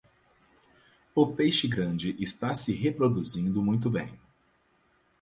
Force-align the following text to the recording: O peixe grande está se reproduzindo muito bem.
O 1.13 1.27
peixe 1.35 1.67
grande 1.67 2.15
está 2.17 2.55
se 2.55 2.71
reproduzindo 2.71 3.61
muito 3.61 3.87
bem. 3.87 4.19